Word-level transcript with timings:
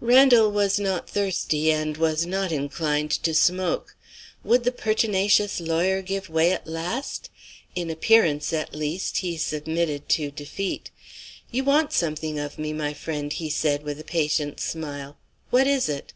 Randal 0.00 0.50
was 0.50 0.80
not 0.80 1.08
thirsty, 1.08 1.70
and 1.70 1.96
was 1.96 2.26
not 2.26 2.50
inclined 2.50 3.12
to 3.22 3.32
smoke. 3.32 3.94
Would 4.42 4.64
the 4.64 4.72
pertinacious 4.72 5.60
lawyer 5.60 6.02
give 6.02 6.28
way 6.28 6.50
at 6.50 6.66
last? 6.66 7.30
In 7.76 7.88
appearance, 7.88 8.52
at 8.52 8.74
least, 8.74 9.18
he 9.18 9.36
submitted 9.36 10.08
to 10.08 10.32
defeat. 10.32 10.90
"You 11.52 11.62
want 11.62 11.92
something 11.92 12.36
of 12.36 12.58
me, 12.58 12.72
my 12.72 12.94
friend," 12.94 13.32
he 13.32 13.48
said, 13.48 13.84
with 13.84 14.00
a 14.00 14.02
patient 14.04 14.58
smile. 14.58 15.18
"What 15.50 15.68
is 15.68 15.88
it?" 15.88 16.12